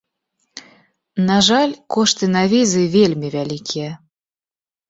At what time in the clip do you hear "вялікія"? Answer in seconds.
3.37-3.91